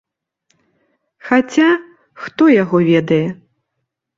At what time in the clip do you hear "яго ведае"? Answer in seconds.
2.63-3.25